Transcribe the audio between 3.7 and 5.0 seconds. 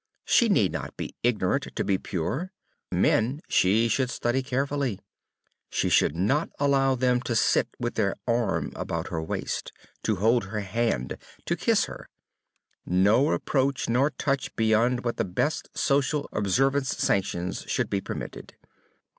should study carefully.